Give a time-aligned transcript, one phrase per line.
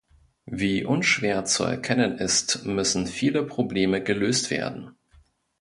[0.47, 4.95] Wie unschwer zu erkennen ist, müssen viele Probleme gelöst werden.